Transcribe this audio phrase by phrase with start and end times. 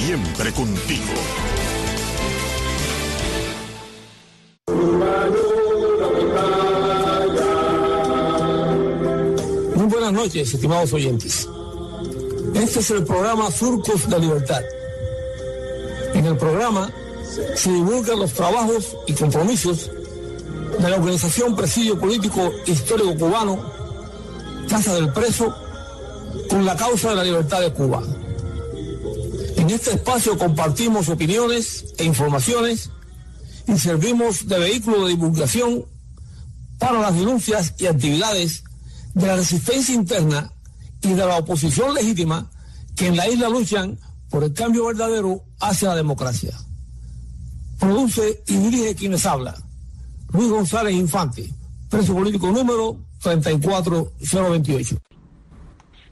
[0.00, 1.12] siempre contigo.
[9.74, 11.48] Muy buenas noches, estimados oyentes.
[12.54, 14.62] Este es el programa Surcos de Libertad.
[16.14, 16.90] En el programa
[17.54, 19.90] se divulgan los trabajos y compromisos
[20.78, 23.58] de la Organización Presidio Político Histórico Cubano,
[24.68, 25.54] Casa del Preso,
[26.48, 28.02] con la causa de la libertad de Cuba.
[29.70, 32.90] En este espacio compartimos opiniones e informaciones
[33.68, 35.84] y servimos de vehículo de divulgación
[36.80, 38.64] para las denuncias y actividades
[39.14, 40.52] de la resistencia interna
[41.02, 42.50] y de la oposición legítima
[42.96, 43.96] que en la isla luchan
[44.28, 46.52] por el cambio verdadero hacia la democracia.
[47.78, 49.54] Produce y dirige quienes habla.
[50.32, 51.48] Luis González Infante,
[51.88, 54.96] preso político número 34028.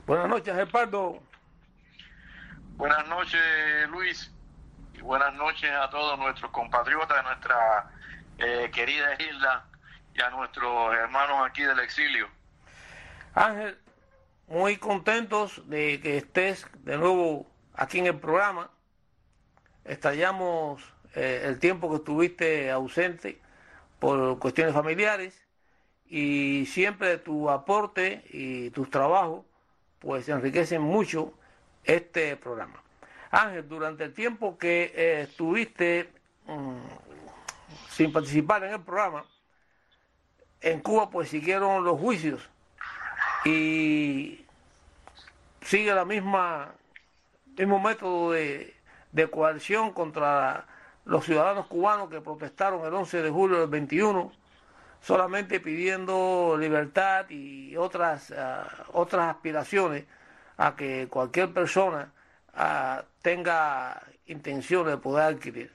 [0.06, 1.27] Buenas noches, Gerpardo.
[2.78, 3.40] Buenas noches,
[3.90, 4.30] Luis.
[4.94, 7.90] Y buenas noches a todos nuestros compatriotas de nuestra
[8.38, 9.64] eh, querida isla
[10.14, 12.28] y a nuestros hermanos aquí del exilio.
[13.34, 13.76] Ángel,
[14.46, 18.70] muy contentos de que estés de nuevo aquí en el programa.
[19.84, 20.80] Estallamos
[21.16, 23.42] eh, el tiempo que estuviste ausente
[23.98, 25.44] por cuestiones familiares
[26.06, 29.44] y siempre tu aporte y tus trabajos
[29.98, 31.34] pues enriquecen mucho
[31.88, 32.82] este programa.
[33.30, 36.08] Ángel, durante el tiempo que eh, estuviste
[36.46, 36.76] mm,
[37.90, 39.24] sin participar en el programa,
[40.60, 42.48] en Cuba pues siguieron los juicios
[43.44, 44.44] y
[45.62, 46.74] sigue la misma
[47.56, 48.74] mismo método de,
[49.12, 50.66] de coerción contra
[51.04, 54.30] los ciudadanos cubanos que protestaron el 11 de julio del 21
[55.00, 60.04] solamente pidiendo libertad y otras ah, otras aspiraciones
[60.58, 62.12] a que cualquier persona
[62.54, 65.72] ah, tenga intención de poder adquirir.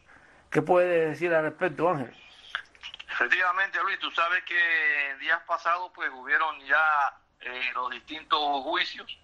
[0.51, 2.15] ¿Qué puedes decir al respecto, Ángel?
[3.09, 9.17] Efectivamente, Luis, tú sabes que días pasados pues hubieron ya eh, los distintos juicios.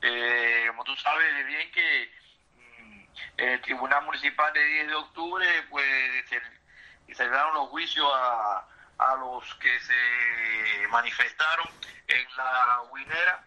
[0.00, 2.10] Eh, como tú sabes bien que
[2.56, 3.04] mm,
[3.36, 5.86] el Tribunal Municipal de 10 de octubre pues
[6.28, 8.66] se, se dieron los juicios a,
[8.98, 11.66] a los que se manifestaron
[12.08, 13.44] en la Huinera,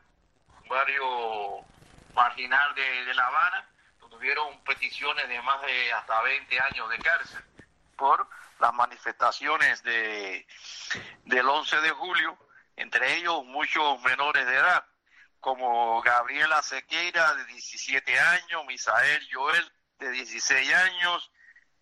[0.68, 1.66] barrio
[2.14, 3.68] marginal de, de La Habana,
[4.00, 7.44] donde tuvieron peticiones de más de hasta 20 años de cárcel
[7.96, 8.28] por
[8.60, 10.46] las manifestaciones de,
[11.26, 12.38] del 11 de julio,
[12.76, 14.86] entre ellos muchos menores de edad,
[15.40, 21.32] como Gabriela Sequeira, de 17 años, Misael Joel, de 16 años,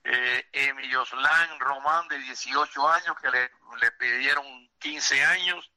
[0.04, 5.72] eh, Emilioslan Román, de 18 años, que le, le pidieron 15 años,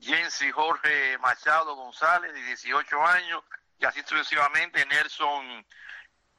[0.00, 3.42] Jensi Jorge Machado González, de 18 años,
[3.78, 5.66] y así sucesivamente, Nelson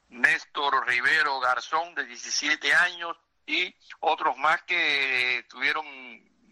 [0.08, 5.86] Néstor Rivero Garzón, de 17 años, y otros más que tuvieron,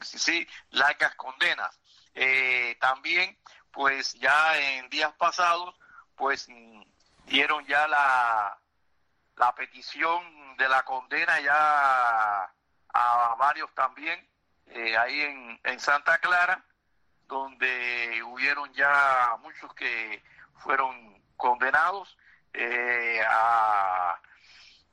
[0.03, 1.79] sí, largas condenas.
[2.15, 3.39] Eh, también,
[3.71, 5.75] pues ya en días pasados,
[6.17, 6.49] pues
[7.27, 8.59] dieron ya la,
[9.37, 12.53] la petición de la condena ya
[12.93, 14.29] a varios también,
[14.67, 16.65] eh, ahí en, en Santa Clara,
[17.31, 20.23] donde hubieron ya muchos que
[20.57, 22.19] fueron condenados.
[22.53, 24.21] Eh, a,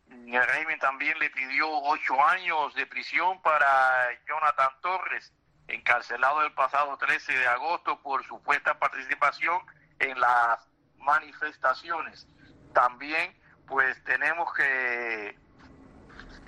[0.10, 5.34] el régimen también le pidió ocho años de prisión para Jonathan Torres,
[5.68, 9.60] encarcelado el pasado 13 de agosto por supuesta participación
[10.00, 10.66] en las
[11.00, 12.28] manifestaciones.
[12.74, 15.36] También, pues tenemos que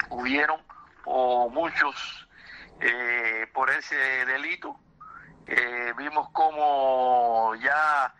[0.09, 0.63] hubieron
[1.05, 2.27] o muchos
[2.79, 3.95] eh, por ese
[4.25, 4.79] delito.
[5.51, 8.13] Eh, vimos como ya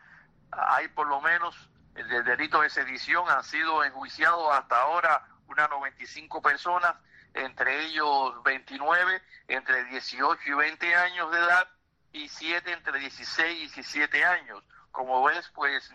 [0.52, 6.42] hay por lo menos el delito de sedición han sido enjuiciados hasta ahora unas 95
[6.42, 6.96] personas,
[7.36, 11.68] entre ellos 29 entre 18 y 20 años de edad
[12.14, 14.64] y 7 entre 16 y 17 años.
[14.90, 15.94] Como ves, pues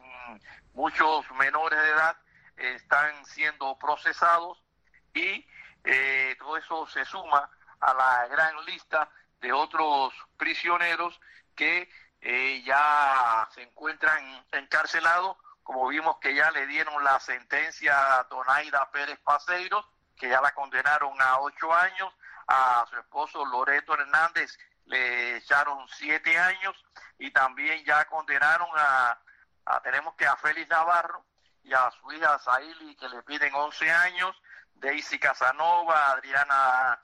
[0.73, 2.17] muchos menores de edad
[2.57, 4.63] están siendo procesados
[5.13, 5.45] y
[5.83, 9.11] eh, todo eso se suma a la gran lista
[9.41, 11.21] de otros prisioneros
[11.55, 11.89] que
[12.21, 18.91] eh, ya se encuentran encarcelados, como vimos que ya le dieron la sentencia a Donaida
[18.91, 19.87] Pérez Paseiro,
[20.17, 22.13] que ya la condenaron a ocho años,
[22.47, 26.77] a su esposo Loreto Hernández le echaron siete años
[27.19, 29.19] y también ya condenaron a,
[29.83, 31.25] tenemos que a Félix Navarro
[31.63, 34.37] y a su hija Zaili que le piden once años,
[34.75, 37.01] Daisy Casanova, Adriana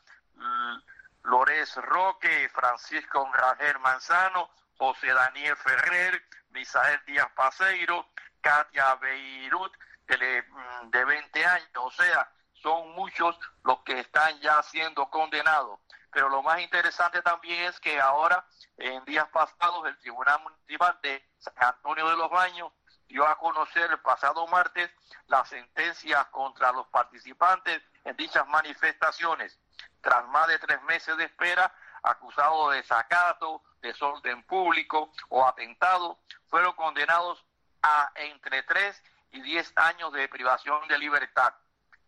[1.24, 8.08] Lórez Roque, Francisco Rangel Manzano, José Daniel Ferrer, Misael Díaz Paseiro,
[8.40, 9.72] Katia Beirut,
[10.06, 15.78] de, de siete años, o sea, son muchos los que están ya siendo condenados.
[16.12, 18.44] Pero lo más interesante también es que ahora,
[18.76, 22.72] en días pasados, el Tribunal Municipal de San Antonio de los Baños
[23.06, 24.90] dio a conocer el pasado martes
[25.26, 29.58] la sentencia contra los participantes en dichas manifestaciones.
[30.00, 36.18] Tras más de tres meses de espera, acusados de desacato, desorden público o atentado,
[36.48, 37.44] fueron condenados
[37.82, 39.02] a entre tres
[39.32, 41.54] y diez años de privación de libertad.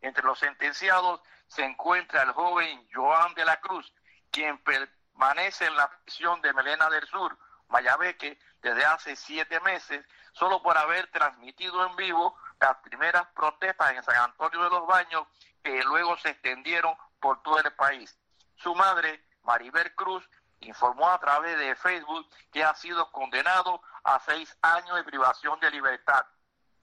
[0.00, 3.92] Entre los sentenciados se encuentra el joven Joan de la Cruz,
[4.30, 10.62] quien permanece en la prisión de Melena del Sur, Mayabeque, desde hace siete meses, solo
[10.62, 15.26] por haber transmitido en vivo las primeras protestas en San Antonio de los Baños,
[15.62, 18.18] que luego se extendieron por todo el país.
[18.56, 20.28] Su madre, Maribel Cruz,
[20.60, 25.70] informó a través de Facebook que ha sido condenado a seis años de privación de
[25.70, 26.26] libertad.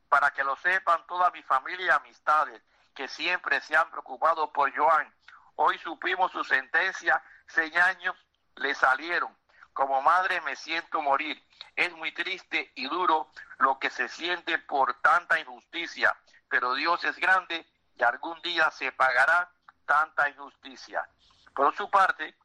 [0.08, 2.64] Para que lo sepan toda mi familia y amistades
[2.96, 5.14] que siempre se han preocupado por Joan,
[5.56, 8.16] hoy supimos su sentencia, seis años
[8.56, 9.38] le salieron.
[9.74, 11.42] Como madre me siento morir.
[11.76, 16.16] Es muy triste y duro lo que se siente por tanta injusticia,
[16.50, 19.52] pero Dios es grande y algún día se pagará
[19.90, 21.10] tanta injusticia.
[21.56, 22.38] Por su parte,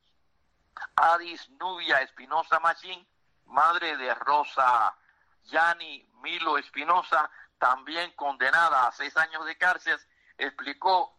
[0.97, 3.07] Adis Nubia Espinosa Machín,
[3.45, 4.97] madre de Rosa
[5.43, 10.01] Yani Milo Espinosa, también condenada a seis años de cárcel,
[10.39, 11.15] explicó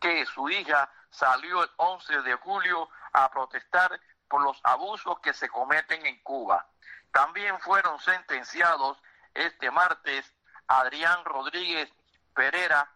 [0.00, 5.48] que su hija salió el 11 de julio a protestar por los abusos que se
[5.48, 6.66] cometen en Cuba.
[7.12, 9.00] También fueron sentenciados
[9.34, 10.34] este martes
[10.66, 11.88] Adrián Rodríguez
[12.34, 12.90] Pereira,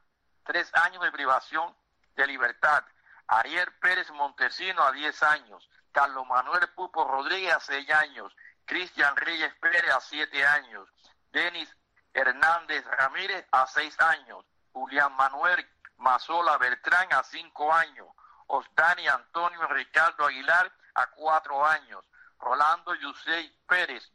[0.44, 1.72] tres años de privación
[2.16, 2.84] de libertad,
[3.26, 8.34] Ariel Pérez Montesino a diez años, Carlos Manuel Pupo Rodríguez a seis años,
[8.64, 10.88] Cristian Reyes Pérez a siete años,
[11.32, 11.68] Denis
[12.12, 15.66] Hernández Ramírez a seis años, Julián Manuel
[15.98, 18.08] Mazola Beltrán a cinco años,
[18.46, 22.04] Ostani Antonio Ricardo Aguilar a cuatro años,
[22.38, 24.10] Rolando Yusey Pérez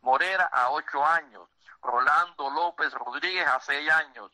[0.00, 1.48] Morera a ocho años,
[1.82, 4.30] Rolando López Rodríguez a seis años,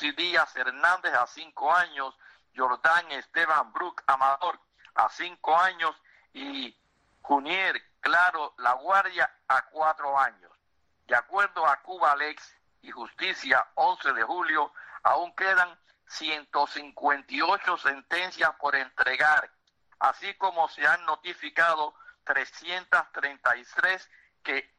[0.00, 2.14] Díaz Hernández a cinco años,
[2.54, 4.60] Jordán Esteban Brook Amador
[4.94, 5.94] a cinco años
[6.32, 6.76] y
[7.22, 10.52] Junier Claro La Guardia a cuatro años.
[11.06, 18.76] De acuerdo a Cuba Alex y Justicia 11 de julio, aún quedan 158 sentencias por
[18.76, 19.50] entregar
[20.04, 21.94] así como se han notificado
[22.24, 24.10] 333
[24.42, 24.70] que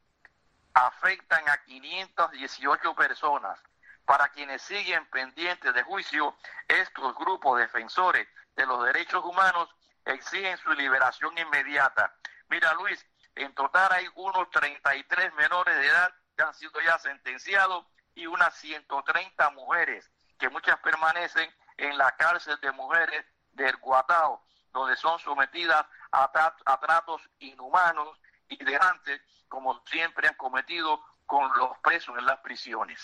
[0.73, 3.59] afectan a 518 personas.
[4.06, 6.36] Para quienes siguen pendientes de juicio,
[6.68, 9.69] estos grupos defensores de los derechos humanos
[10.06, 12.16] exigen su liberación inmediata.
[12.48, 17.86] Mira Luis, en total hay unos 33 menores de edad que han sido ya sentenciados
[18.13, 24.96] y unas 130 mujeres que muchas permanecen en la cárcel de mujeres del Guatao donde
[24.98, 28.19] son sometidas a, tratos inhumanos
[28.50, 33.01] y dejantes, como siempre han cometido con los presos en las prisiones.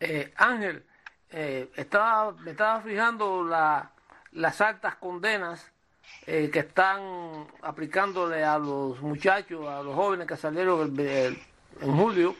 [0.00, 0.84] Eh, Ángel,
[1.30, 3.92] eh, estaba, me estaba fijando la,
[4.32, 5.70] las altas condenas
[6.26, 12.36] eh, que están aplicándole a los muchachos, a los jóvenes que salieron en julio,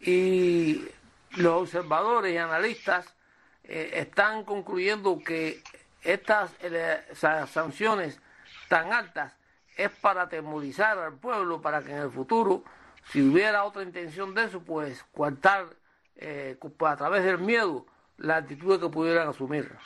[0.00, 0.86] y
[1.36, 3.14] los observadores y analistas
[3.64, 5.62] están concluyendo que
[6.04, 7.02] estas eh,
[7.46, 8.20] sanciones
[8.68, 9.32] tan altas
[9.76, 12.62] es para atemorizar al pueblo, para que en el futuro,
[13.10, 15.66] si hubiera otra intención de eso, pues coartar
[16.16, 17.86] eh, a través del miedo
[18.18, 19.76] la actitud que pudieran asumir.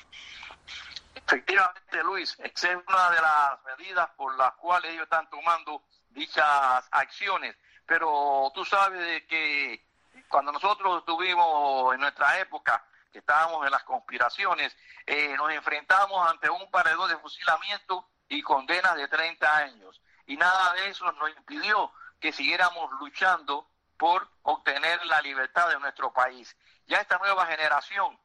[1.15, 7.57] Efectivamente, Luis, es una de las medidas por las cuales ellos están tomando dichas acciones.
[7.87, 9.87] Pero tú sabes de que
[10.29, 16.51] cuando nosotros estuvimos en nuestra época, que estábamos en las conspiraciones, eh, nos enfrentamos ante
[16.51, 20.03] un paredón de fusilamiento y condenas de 30 años.
[20.27, 26.13] Y nada de eso nos impidió que siguiéramos luchando por obtener la libertad de nuestro
[26.13, 26.57] país.
[26.87, 28.19] Ya esta nueva generación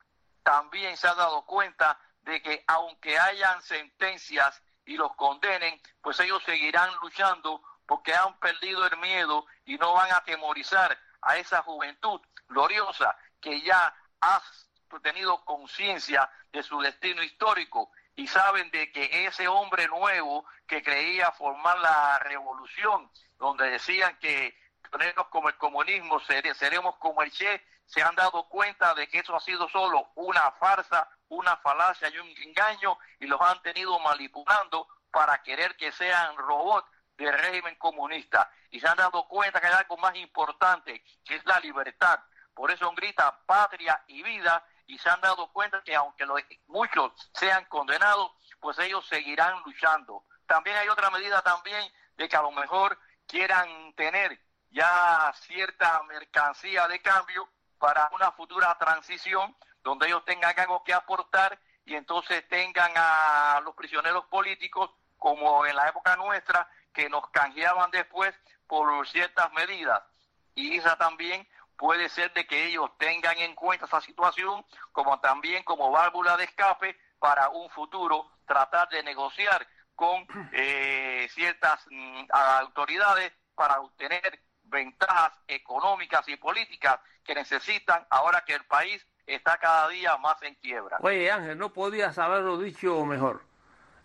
[0.43, 6.41] también se ha dado cuenta de que aunque hayan sentencias y los condenen, pues ellos
[6.43, 12.21] seguirán luchando porque han perdido el miedo y no van a atemorizar a esa juventud
[12.47, 14.41] gloriosa que ya ha
[15.01, 21.31] tenido conciencia de su destino histórico y saben de que ese hombre nuevo que creía
[21.31, 24.55] formar la revolución, donde decían que
[24.93, 29.35] ponernos como el comunismo, seremos como el Che, se han dado cuenta de que eso
[29.35, 34.87] ha sido solo una farsa, una falacia y un engaño y los han tenido manipulando
[35.09, 38.51] para querer que sean robots del régimen comunista.
[38.69, 42.19] Y se han dado cuenta que hay algo más importante, que es la libertad.
[42.53, 46.27] Por eso grita patria y vida y se han dado cuenta que aunque
[46.67, 50.23] muchos sean condenados, pues ellos seguirán luchando.
[50.45, 54.39] También hay otra medida también de que a lo mejor quieran tener
[54.73, 61.59] ya cierta mercancía de cambio para una futura transición donde ellos tengan algo que aportar
[61.85, 67.91] y entonces tengan a los prisioneros políticos como en la época nuestra que nos canjeaban
[67.91, 68.33] después
[68.67, 70.01] por ciertas medidas.
[70.55, 75.63] Y esa también puede ser de que ellos tengan en cuenta esa situación como también
[75.63, 83.33] como válvula de escape para un futuro tratar de negociar con eh, ciertas mm, autoridades
[83.55, 84.41] para obtener
[84.73, 90.55] ventajas económicas y políticas que necesitan ahora que el país está cada día más en
[90.55, 90.97] quiebra.
[91.01, 93.43] Oye Ángel, no podías haberlo dicho mejor.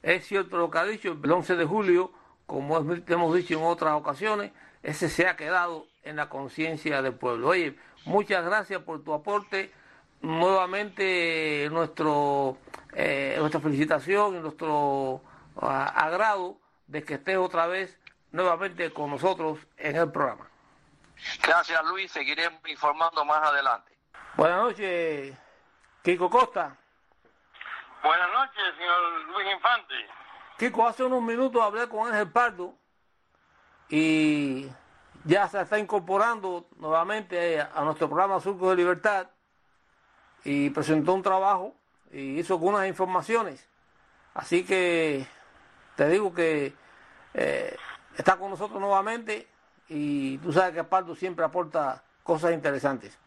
[0.02, 2.12] Es cierto lo que ha dicho, el 11 de julio,
[2.46, 7.48] como hemos dicho en otras ocasiones, ese se ha quedado en la conciencia del pueblo.
[7.48, 9.72] Oye, muchas gracias por tu aporte.
[10.20, 12.58] Nuevamente nuestro,
[12.94, 15.20] eh, nuestra felicitación y nuestro
[15.60, 17.98] ah, agrado de que estés otra vez
[18.32, 20.48] nuevamente con nosotros en el programa.
[21.42, 23.96] Gracias Luis, seguiremos informando más adelante.
[24.37, 25.37] Buenas noches,
[26.02, 26.76] Kiko Costa.
[28.02, 29.94] Buenas noches, señor Luis Infante.
[30.58, 32.75] Kiko, hace unos minutos hablé con Ángel Pardo
[33.88, 34.68] y
[35.25, 39.28] ya se está incorporando nuevamente a nuestro programa Surco de Libertad
[40.44, 41.75] y presentó un trabajo
[42.10, 43.68] y hizo algunas informaciones.
[44.34, 45.26] Así que
[45.96, 46.75] te digo que
[47.34, 47.76] eh,
[48.16, 49.48] está con nosotros nuevamente
[49.88, 53.18] y tú sabes que Pardo siempre aporta cosas interesantes.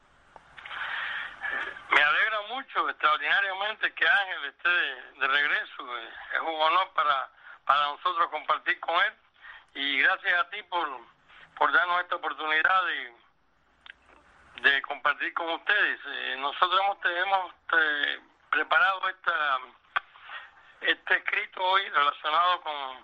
[1.89, 5.97] Me alegra mucho, extraordinariamente, que Ángel esté de, regreso.
[6.33, 7.29] Es un honor para,
[7.65, 9.13] para nosotros compartir con él
[9.73, 10.87] y gracias a ti por,
[11.57, 13.13] por darnos esta oportunidad de,
[14.69, 15.99] de compartir con ustedes.
[16.05, 19.59] Eh, nosotros hemos, hemos eh, preparado esta,
[20.81, 23.03] este escrito hoy relacionado con,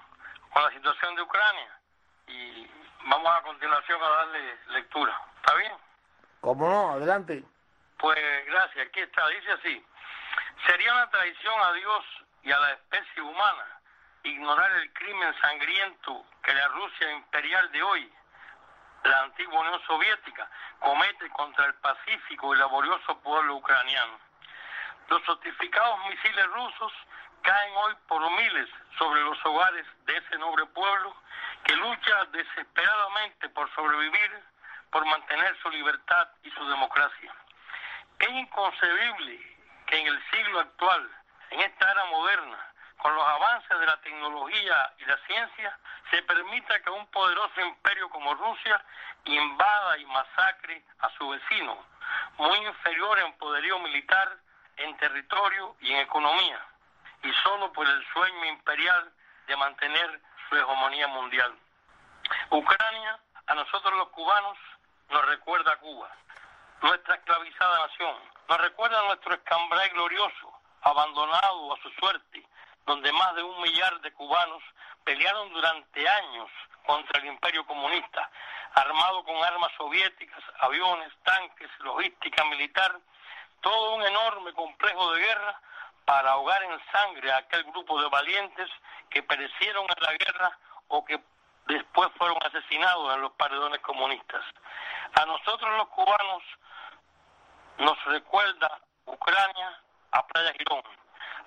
[0.54, 1.80] con la situación de Ucrania
[2.28, 2.68] y
[3.08, 5.20] vamos a continuación a darle lectura.
[5.38, 5.74] ¿Está bien?
[6.42, 6.92] ¿Cómo no?
[6.92, 7.44] Adelante.
[7.98, 9.86] Pues gracias, aquí está, dice así.
[10.68, 12.06] Sería una traición a Dios
[12.44, 13.80] y a la especie humana
[14.24, 18.14] ignorar el crimen sangriento que la Rusia imperial de hoy,
[19.04, 20.50] la antigua Unión Soviética,
[20.80, 24.20] comete contra el pacífico y laborioso pueblo ucraniano.
[25.10, 26.94] Los sofisticados misiles rusos
[27.42, 31.16] caen hoy por miles sobre los hogares de ese noble pueblo
[31.64, 34.44] que lucha desesperadamente por sobrevivir,
[34.92, 37.34] por mantener su libertad y su democracia.
[38.20, 41.10] Es inconcebible que en el siglo actual,
[41.52, 42.58] en esta era moderna,
[42.98, 45.78] con los avances de la tecnología y la ciencia,
[46.10, 48.84] se permita que un poderoso imperio como Rusia
[49.26, 51.78] invada y masacre a su vecino,
[52.38, 54.38] muy inferior en poderío militar,
[54.78, 56.60] en territorio y en economía,
[57.24, 59.12] y solo por el sueño imperial
[59.48, 61.54] de mantener su hegemonía mundial.
[62.52, 64.58] Ucrania, a nosotros los cubanos,
[65.10, 66.10] nos recuerda a Cuba,
[66.82, 68.16] nuestra esclavizada nación,
[68.50, 72.46] nos recuerda a nuestro escambray glorioso, abandonado a su suerte,
[72.86, 74.64] donde más de un millar de cubanos
[75.04, 76.50] pelearon durante años
[76.86, 78.30] contra el imperio comunista,
[78.76, 83.00] armado con armas soviéticas, aviones, tanques, logística militar,
[83.62, 85.62] todo un enorme complejo de guerra
[86.08, 88.70] para ahogar en sangre a aquel grupo de valientes
[89.10, 91.22] que perecieron en la guerra o que
[91.68, 94.42] después fueron asesinados en los paredones comunistas.
[95.20, 96.44] A nosotros los cubanos
[97.80, 100.82] nos recuerda Ucrania a Playa Girón,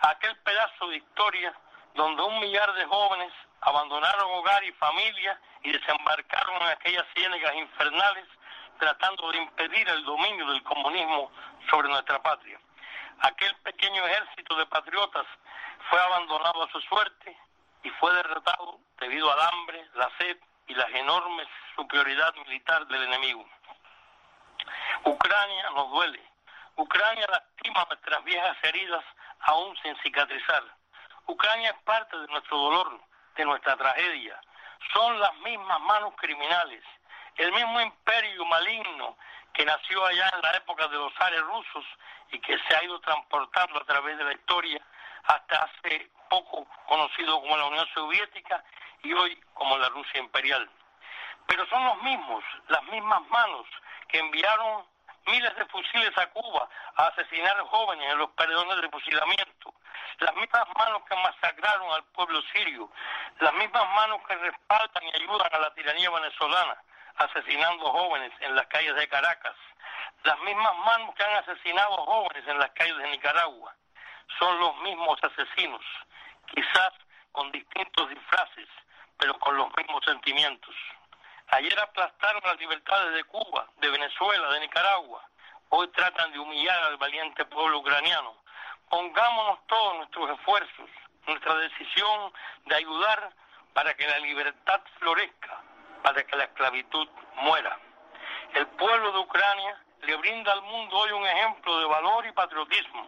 [0.03, 1.55] aquel pedazo de historia
[1.95, 8.27] donde un millar de jóvenes abandonaron hogar y familia y desembarcaron en aquellas ciénegas infernales
[8.79, 11.33] tratando de impedir el dominio del comunismo
[11.71, 12.61] sobre nuestra patria.
[13.21, 15.27] Aquel pequeño ejército de patriotas
[15.91, 17.37] fue abandonado a su suerte
[17.83, 21.47] y fue derrotado debido al hambre, la sed y la enorme
[21.77, 23.47] superioridad militar del enemigo.
[25.05, 26.23] Ucrania nos duele.
[26.77, 29.05] Ucrania lastima nuestras viejas heridas
[29.41, 30.63] aún sin cicatrizar.
[31.27, 33.01] Ucrania es parte de nuestro dolor,
[33.37, 34.41] de nuestra tragedia.
[34.95, 36.83] Son las mismas manos criminales,
[37.37, 39.17] el mismo imperio maligno
[39.53, 41.85] que nació allá en la época de los zares rusos
[42.33, 44.81] y que se ha ido transportando a través de la historia
[45.25, 48.65] hasta hace poco conocido como la Unión Soviética
[49.03, 50.69] y hoy como la Rusia imperial.
[51.47, 53.67] Pero son los mismos, las mismas manos
[54.09, 54.85] que enviaron
[55.27, 59.75] miles de fusiles a Cuba a asesinar jóvenes en los perdones de fusilamiento,
[60.19, 62.91] las mismas manos que masacraron al pueblo sirio,
[63.41, 66.83] las mismas manos que respaldan y ayudan a la tiranía venezolana,
[67.17, 69.55] asesinando jóvenes en las calles de Caracas,
[70.25, 73.75] Las mismas manos que han asesinado jóvenes en las calles de Nicaragua
[74.39, 75.85] son los mismos asesinos,
[76.55, 76.93] quizás
[77.33, 78.69] con distintos disfraces,
[79.19, 80.75] pero con los mismos sentimientos.
[81.49, 85.25] Ayer aplastaron las libertades de Cuba, de Venezuela, de Nicaragua.
[85.71, 88.37] Hoy tratan de humillar al valiente pueblo ucraniano.
[88.89, 90.91] Pongámonos todos nuestros esfuerzos,
[91.27, 92.33] nuestra decisión
[92.67, 93.33] de ayudar
[93.73, 95.63] para que la libertad florezca,
[96.03, 97.09] para que la esclavitud
[97.43, 97.79] muera.
[98.55, 103.07] El pueblo de Ucrania le brinda al mundo hoy un ejemplo de valor y patriotismo.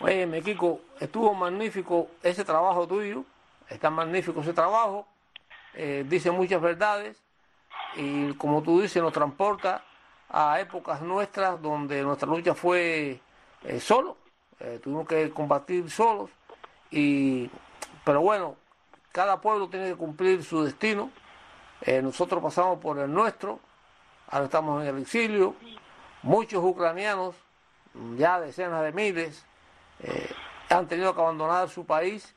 [0.00, 3.24] Oye, Mequico, estuvo magnífico ese trabajo tuyo,
[3.68, 5.06] está magnífico ese trabajo,
[5.74, 7.22] eh, dice muchas verdades
[7.94, 9.84] y como tú dices nos transporta
[10.28, 13.20] a épocas nuestras donde nuestra lucha fue
[13.64, 14.16] eh, solo,
[14.58, 16.30] eh, tuvimos que combatir solos,
[16.90, 17.50] y,
[18.04, 18.56] pero bueno,
[19.12, 21.10] cada pueblo tiene que cumplir su destino,
[22.02, 23.60] nosotros pasamos por el nuestro,
[24.28, 25.54] ahora estamos en el exilio,
[26.22, 27.34] muchos ucranianos,
[28.16, 29.44] ya decenas de miles,
[30.68, 32.34] han tenido que abandonar su país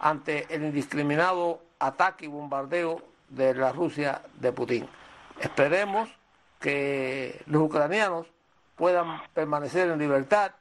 [0.00, 4.88] ante el indiscriminado ataque y bombardeo de la Rusia de Putin.
[5.40, 6.08] Esperemos
[6.60, 8.26] que los ucranianos
[8.76, 10.52] puedan permanecer en libertad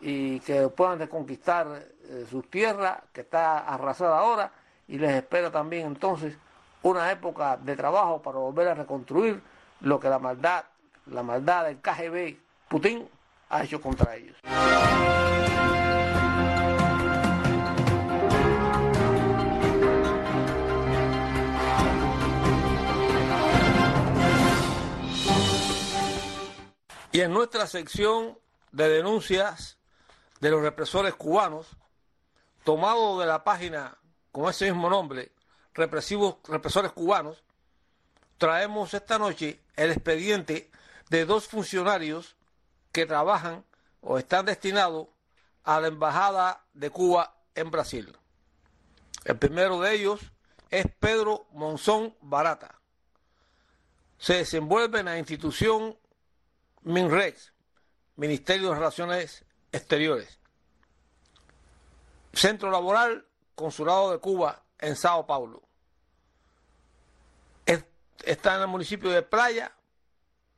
[0.00, 1.66] y que puedan reconquistar
[2.04, 4.52] eh, su tierra que está arrasada ahora
[4.86, 6.36] y les espera también entonces
[6.82, 9.42] una época de trabajo para volver a reconstruir
[9.80, 10.64] lo que la maldad,
[11.06, 13.08] la maldad del KGB Putin
[13.50, 14.36] ha hecho contra ellos.
[27.10, 28.38] Y en nuestra sección
[28.70, 29.78] de denuncias
[30.40, 31.66] de los represores cubanos,
[32.64, 33.96] tomado de la página
[34.30, 35.32] con ese mismo nombre,
[35.78, 37.44] Represivos Represores Cubanos,
[38.36, 40.72] traemos esta noche el expediente
[41.08, 42.36] de dos funcionarios
[42.90, 43.64] que trabajan
[44.00, 45.06] o están destinados
[45.62, 48.16] a la Embajada de Cuba en Brasil.
[49.24, 50.20] El primero de ellos
[50.68, 52.80] es Pedro Monzón Barata.
[54.18, 55.96] Se desenvuelve en la institución
[56.82, 57.52] MINREX,
[58.16, 60.40] Ministerio de Relaciones Exteriores.
[62.32, 65.67] Centro Laboral, Consulado de Cuba en Sao Paulo.
[68.24, 69.72] Está en el municipio de Playa,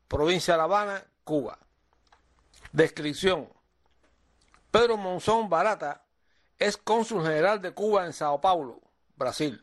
[0.09, 1.59] provincia de La Habana, Cuba.
[2.73, 3.49] Descripción.
[4.71, 6.05] Pedro Monzón Barata
[6.59, 8.81] es cónsul general de Cuba en Sao Paulo,
[9.17, 9.63] Brasil.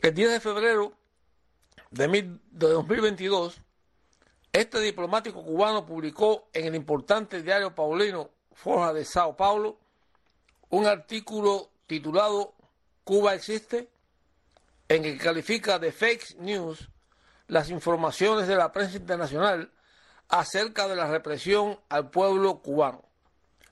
[0.00, 0.92] El 10 de febrero
[1.90, 3.60] de 2022
[4.56, 9.76] este diplomático cubano publicó en el importante diario paulino Forja de Sao Paulo
[10.70, 12.54] un artículo titulado
[13.04, 13.90] Cuba existe,
[14.88, 16.88] en que califica de fake news
[17.48, 19.70] las informaciones de la prensa internacional
[20.28, 23.04] acerca de la represión al pueblo cubano,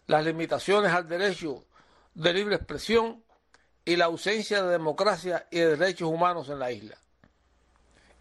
[0.06, 1.64] las limitaciones al derecho
[2.14, 3.24] de libre expresión
[3.84, 6.96] y la ausencia de democracia y de derechos humanos en la isla.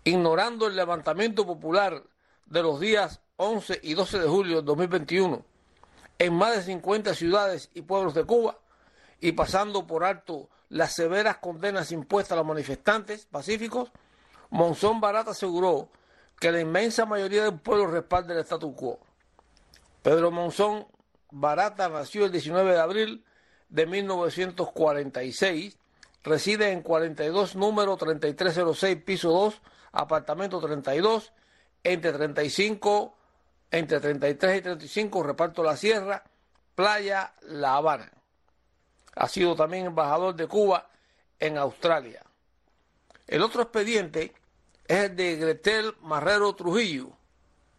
[0.04, 2.04] Ignorando el levantamiento popular
[2.46, 5.46] de los días 11 y 12 de julio de 2021
[6.20, 8.58] en más de 50 ciudades y pueblos de Cuba
[9.20, 13.92] y pasando por alto las severas condenas impuestas a los manifestantes pacíficos,
[14.50, 15.90] Monzón Barata aseguró
[16.40, 19.00] que la inmensa mayoría del pueblo respalda el statu quo.
[20.02, 20.88] Pedro Monzón
[21.30, 23.26] Barata nació el 19 de abril
[23.70, 25.78] de 1946,
[26.24, 31.34] reside en 42 número 3306 piso 2, apartamento 32
[31.84, 33.16] entre 35,
[33.70, 36.24] entre 33 y 35, reparto La Sierra,
[36.74, 38.12] Playa La Habana.
[39.16, 40.90] Ha sido también embajador de Cuba
[41.40, 42.24] en Australia.
[43.28, 44.34] El otro expediente
[44.88, 47.12] es el de Gretel Marrero Trujillo,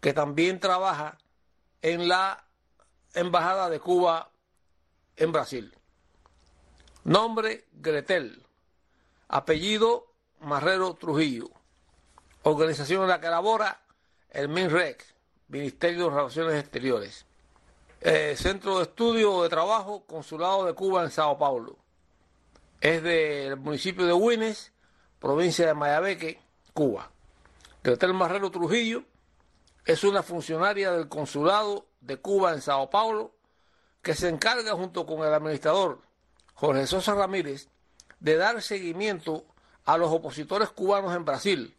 [0.00, 1.18] que también trabaja
[1.82, 2.44] en la
[3.14, 4.30] Embajada de Cuba
[5.16, 5.72] en Brasil.
[7.04, 8.44] Nombre Gretel.
[9.28, 11.50] Apellido Marrero Trujillo.
[12.42, 13.80] Organización en la que labora
[14.30, 15.04] el MINREC,
[15.48, 17.24] Ministerio de Relaciones Exteriores.
[18.06, 21.78] Eh, Centro de Estudio de Trabajo, Consulado de Cuba en Sao Paulo.
[22.78, 24.74] Es del municipio de Huines,
[25.18, 26.38] provincia de Mayabeque,
[26.74, 27.10] Cuba.
[27.82, 29.04] Gretel Marrero Trujillo
[29.86, 33.36] es una funcionaria del Consulado de Cuba en Sao Paulo
[34.02, 36.02] que se encarga junto con el administrador
[36.52, 37.70] Jorge Sosa Ramírez
[38.20, 39.46] de dar seguimiento
[39.86, 41.74] a los opositores cubanos en Brasil,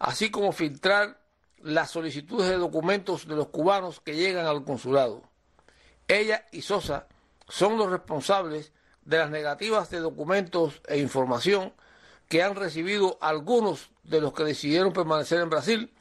[0.00, 1.20] así como filtrar
[1.58, 5.30] las solicitudes de documentos de los cubanos que llegan al consulado.
[6.08, 7.06] Ella y Sosa
[7.48, 8.72] son los responsables
[9.04, 11.72] de las negativas de documentos e información
[12.28, 15.92] que han recibido algunos de los que decidieron permanecer en Brasil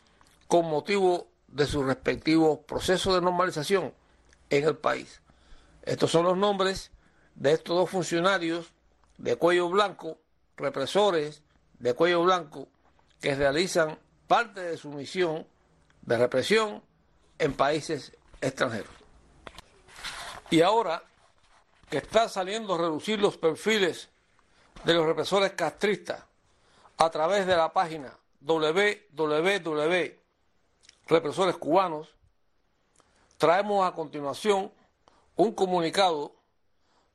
[0.47, 3.93] con motivo de sus respectivos procesos de normalización
[4.49, 5.21] en el país.
[5.83, 6.91] Estos son los nombres
[7.35, 8.71] de estos dos funcionarios
[9.17, 10.19] de cuello blanco,
[10.57, 11.41] represores
[11.79, 12.67] de cuello blanco,
[13.19, 15.47] que realizan parte de su misión
[16.01, 16.83] de represión
[17.39, 19.00] en países extranjeros.
[20.51, 21.01] Y ahora
[21.89, 24.09] que están saliendo a reducir los perfiles
[24.83, 26.23] de los represores castristas
[26.97, 30.21] a través de la página www
[31.11, 32.07] represores cubanos,
[33.37, 34.71] traemos a continuación
[35.35, 36.33] un comunicado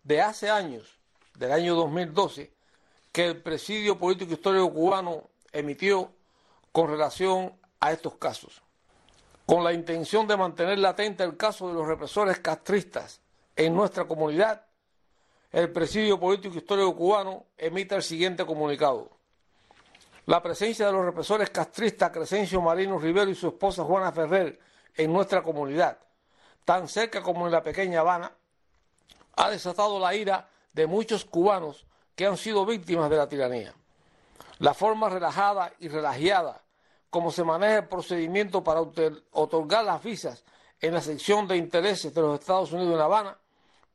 [0.02, 0.98] de hace años,
[1.34, 2.52] del año 2012,
[3.10, 6.12] que el Presidio Político Histórico Cubano emitió
[6.72, 8.60] con relación a estos casos,
[9.46, 13.20] con la intención de mantener latente el caso de los represores castristas
[13.56, 14.66] en nuestra comunidad,
[15.50, 19.10] el Presidio Político Histórico Cubano emite el siguiente comunicado.
[20.26, 24.58] La presencia de los represores castristas Crescencio Marino Rivero y su esposa Juana Ferrer
[24.94, 25.98] en nuestra comunidad,
[26.64, 28.32] tan cerca como en la pequeña Habana,
[29.36, 33.74] ha desatado la ira de muchos cubanos que han sido víctimas de la tiranía.
[34.58, 36.62] La forma relajada y relajiada
[37.08, 40.44] como se maneja el procedimiento para otorgar las visas
[40.80, 43.38] en la sección de intereses de los Estados Unidos en La Habana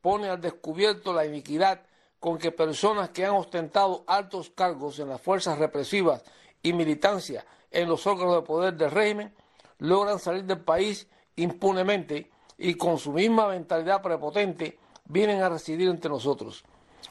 [0.02, 1.82] pone al descubierto la iniquidad
[2.20, 6.24] con que personas que han ostentado altos cargos en las fuerzas represivas
[6.62, 9.34] y militancia en los órganos de poder del régimen
[9.80, 16.12] logran salir del país impunemente y con su misma mentalidad prepotente vienen a residir entre
[16.12, 16.64] nosotros.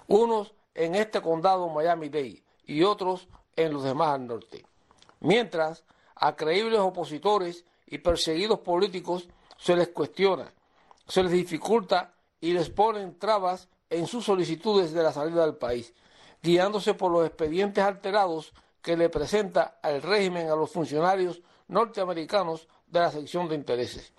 [0.07, 4.64] Unos en este condado Miami-Dade y otros en los demás al norte.
[5.18, 10.53] Mientras a creíbles opositores y perseguidos políticos se les cuestiona,
[11.09, 15.92] se les dificulta y les ponen trabas en sus solicitudes de la salida del país,
[16.42, 23.00] guiándose por los expedientes alterados que le presenta el régimen a los funcionarios norteamericanos de
[23.00, 24.12] la sección de intereses.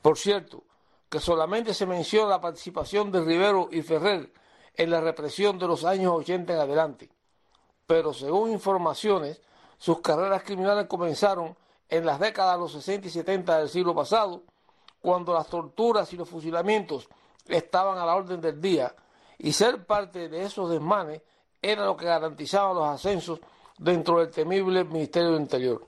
[0.00, 0.64] Por cierto,
[1.08, 4.32] que solamente se menciona la participación de Rivero y Ferrer
[4.74, 7.10] en la represión de los años 80 en adelante,
[7.86, 9.42] pero según informaciones,
[9.76, 11.56] sus carreras criminales comenzaron
[11.88, 14.44] en las décadas de los 60 y 70 del siglo pasado,
[15.00, 17.08] cuando las torturas y los fusilamientos
[17.48, 18.94] estaban a la orden del día
[19.38, 21.22] y ser parte de esos desmanes
[21.60, 23.40] era lo que garantizaba los ascensos
[23.78, 25.86] dentro del temible Ministerio del Interior.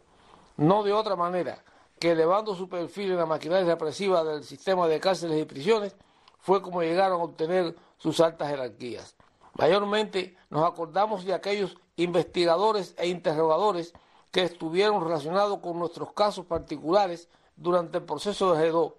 [0.57, 1.63] No de otra manera
[1.99, 5.97] que elevando su perfil en la maquinaria represiva del sistema de cárceles y prisiones
[6.39, 9.17] fue como llegaron a obtener sus altas jerarquías.
[9.55, 13.95] Mayormente nos acordamos de aquellos investigadores e interrogadores
[14.31, 18.95] que estuvieron relacionados con nuestros casos particulares durante el proceso de G2,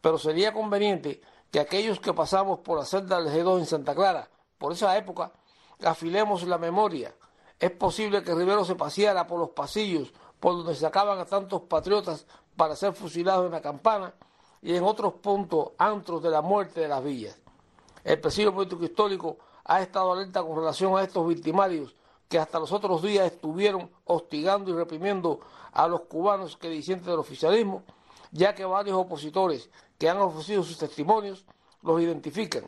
[0.00, 1.22] pero sería conveniente
[1.54, 5.30] que aquellos que pasamos por la celda del G2 en Santa Clara, por esa época,
[5.84, 7.14] afilemos la memoria.
[7.60, 12.26] Es posible que Rivero se paseara por los pasillos por donde sacaban a tantos patriotas
[12.56, 14.12] para ser fusilados en la campana
[14.62, 17.40] y en otros puntos antros de la muerte de las villas.
[18.02, 21.94] El presidio político histórico ha estado alerta con relación a estos victimarios
[22.28, 25.38] que hasta los otros días estuvieron hostigando y reprimiendo
[25.70, 27.84] a los cubanos que disienten del oficialismo,
[28.32, 31.44] ya que varios opositores que han ofrecido sus testimonios
[31.82, 32.64] los identifican.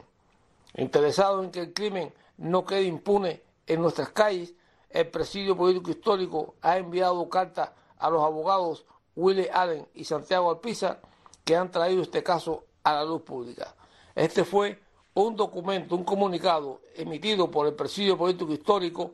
[0.74, 4.54] Interesados en que el crimen no quede impune en nuestras calles,
[4.90, 8.84] el presidio político histórico ha enviado carta a los abogados
[9.14, 10.98] Willie Allen y Santiago Alpiza
[11.44, 13.74] que han traído este caso a la luz pública.
[14.14, 14.80] Este fue
[15.14, 19.12] un documento, un comunicado emitido por el presidio político histórico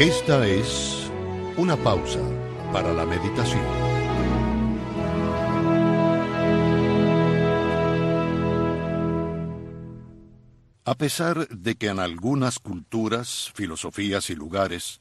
[0.00, 1.10] Esta es
[1.56, 2.20] una pausa
[2.72, 3.64] para la meditación.
[10.84, 15.00] A pesar de que en algunas culturas, filosofías y lugares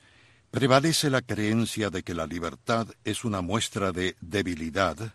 [0.49, 5.13] prevalece la creencia de que la libertad es una muestra de debilidad,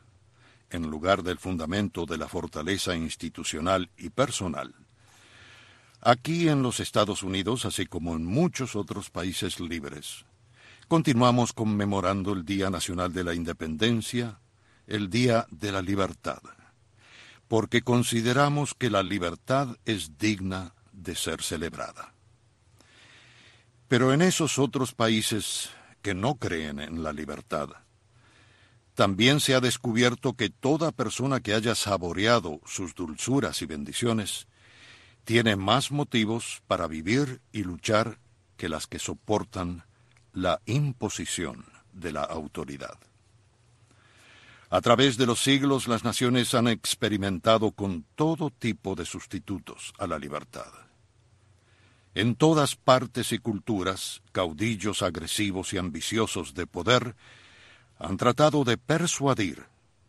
[0.71, 4.77] en lugar del fundamento de la fortaleza institucional y personal,
[6.03, 10.27] aquí en los Estados Unidos, así como en muchos otros países libres,
[10.88, 14.41] continuamos conmemorando el Día Nacional de la Independencia,
[14.87, 16.43] el Día de la Libertad,
[17.49, 22.12] porque consideramos que la libertad es digna de ser celebrada.
[23.88, 25.71] Pero en esos otros países
[26.03, 27.69] que no creen en la libertad,
[28.95, 34.47] también se ha descubierto que toda persona que haya saboreado sus dulzuras y bendiciones
[35.25, 38.19] tiene más motivos para vivir y luchar
[38.57, 39.85] que las que soportan
[40.33, 42.99] la imposición de la autoridad.
[44.71, 50.07] A través de los siglos las naciones han experimentado con todo tipo de sustitutos a
[50.07, 50.73] la libertad.
[52.15, 57.17] En todas partes y culturas, caudillos agresivos y ambiciosos de poder
[57.99, 59.67] han tratado de persuadir,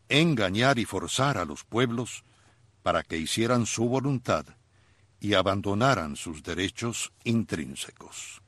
[0.10, 2.24] engañar y forzar a los pueblos
[2.82, 4.46] para que hicieran su voluntad
[5.24, 8.42] y abandonaran sus derechos intrínsecos.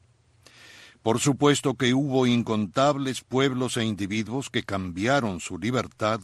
[1.01, 6.19] Por supuesto que hubo incontables pueblos e individuos que cambiaron su libertad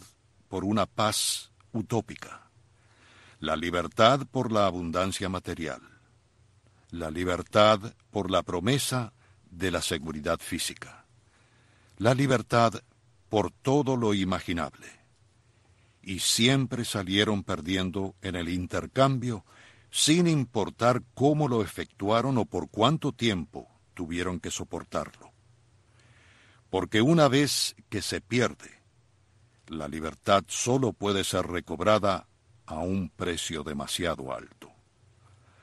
[0.50, 2.50] por una paz utópica,
[3.40, 5.82] la libertad por la abundancia material,
[6.90, 9.14] la libertad por la promesa
[9.50, 11.06] de la seguridad física,
[11.98, 12.74] la libertad
[13.30, 15.00] por todo lo imaginable.
[16.02, 19.46] Y siempre salieron perdiendo en el intercambio
[19.92, 25.32] sin importar cómo lo efectuaron o por cuánto tiempo tuvieron que soportarlo.
[26.72, 28.82] Porque una vez que se pierde,
[29.68, 32.28] la libertad solo puede ser recobrada
[32.66, 34.72] a un precio demasiado alto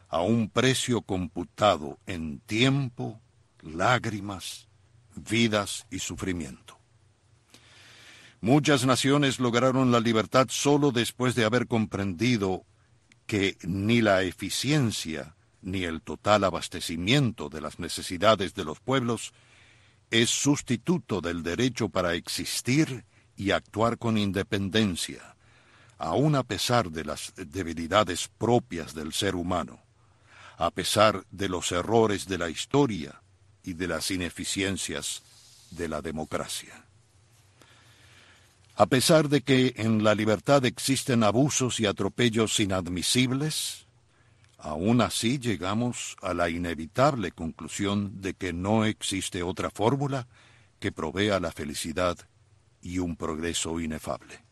[0.09, 3.21] a un precio computado en tiempo,
[3.61, 4.69] lágrimas,
[5.15, 6.79] vidas y sufrimiento.
[8.41, 12.65] Muchas naciones lograron la libertad solo después de haber comprendido
[13.29, 19.33] que ni la eficiencia ni el total abastecimiento de las necesidades de los pueblos
[20.11, 23.05] es sustituto del derecho para existir
[23.37, 25.37] y actuar con independencia,
[25.97, 29.81] aun a pesar de las debilidades propias del ser humano
[30.59, 33.23] a pesar de los errores de la historia
[33.63, 35.23] y de las ineficiencias
[35.71, 36.88] de la democracia.
[38.79, 43.87] A pesar de que en la libertad existen abusos y atropellos inadmisibles,
[44.57, 50.29] aún así llegamos a la inevitable conclusión de que no existe otra fórmula
[50.79, 52.17] que provea la felicidad
[52.81, 54.45] y un progreso inefable.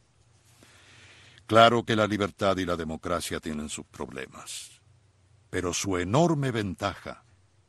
[1.46, 4.76] Claro que la libertad y la democracia tienen sus problemas
[5.56, 7.24] pero su enorme ventaja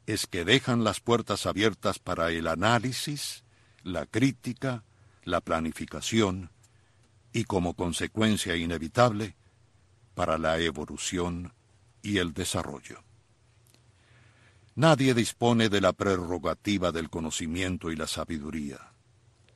[0.06, 3.44] es que dejan las puertas abiertas para el análisis,
[3.84, 4.84] la crítica,
[5.28, 6.52] la planificación
[7.34, 9.36] y como consecuencia inevitable
[10.16, 11.54] para la evolución
[12.02, 13.04] y el desarrollo.
[14.76, 18.94] Nadie dispone de la prerrogativa del conocimiento y la sabiduría.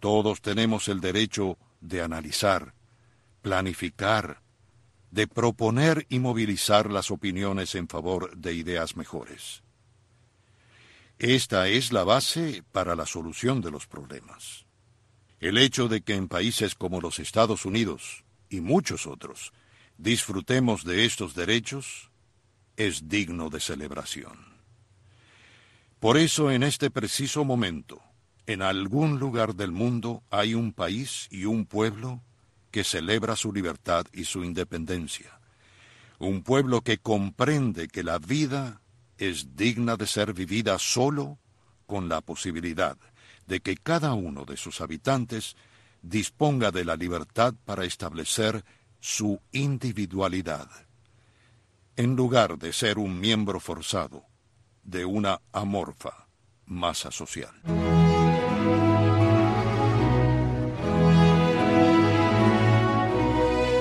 [0.01, 2.73] Todos tenemos el derecho de analizar,
[3.41, 4.41] planificar,
[5.09, 9.63] de proponer y movilizar las opiniones en favor de ideas mejores.
[11.17, 14.60] Esta es la base para la solución de los problemas.
[15.41, 19.53] El hecho de que en países como los Estados Unidos y muchos otros
[19.97, 22.11] disfrutemos de estos derechos
[22.77, 24.37] es digno de celebración.
[25.99, 28.03] Por eso en este preciso momento,
[28.45, 32.21] en algún lugar del mundo hay un país y un pueblo
[32.69, 35.39] que celebra su libertad y su independencia.
[36.19, 38.81] Un pueblo que comprende que la vida
[39.17, 41.39] es digna de ser vivida solo
[41.87, 42.95] con la posibilidad
[43.51, 45.57] de que cada uno de sus habitantes
[46.01, 48.63] disponga de la libertad para establecer
[49.01, 50.69] su individualidad,
[51.97, 54.23] en lugar de ser un miembro forzado
[54.83, 56.29] de una amorfa
[56.65, 57.51] masa social.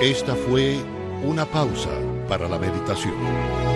[0.01, 0.83] Esta fue
[1.23, 3.70] una pausa para la meditación.